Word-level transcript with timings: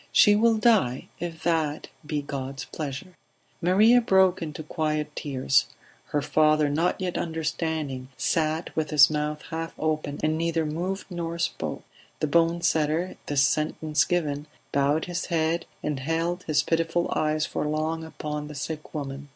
"She 0.11 0.35
will 0.35 0.57
die 0.57 1.09
if 1.19 1.43
that 1.43 1.89
be 2.03 2.23
God's 2.23 2.65
pleasure." 2.65 3.13
Maria 3.61 4.01
broke 4.01 4.41
into 4.41 4.63
quiet 4.63 5.15
tears; 5.15 5.67
her 6.05 6.23
father, 6.23 6.69
not 6.71 6.99
yet 6.99 7.19
understanding, 7.19 8.07
sat 8.17 8.75
with 8.75 8.89
his 8.89 9.11
mouth 9.11 9.43
half 9.51 9.75
open, 9.77 10.19
and 10.23 10.39
neither 10.39 10.65
moved 10.65 11.05
nor 11.11 11.37
spoke. 11.37 11.83
The 12.19 12.25
bone 12.25 12.63
setter, 12.63 13.15
this 13.27 13.43
sentence 13.45 14.03
given, 14.03 14.47
bowed 14.71 15.05
his 15.05 15.27
head 15.27 15.67
and 15.83 15.99
held 15.99 16.45
his 16.45 16.63
pitiful 16.63 17.13
eyes 17.15 17.45
for 17.45 17.67
long 17.67 18.03
upon 18.03 18.47
the 18.47 18.55
sick 18.55 18.95
woman. 18.95 19.29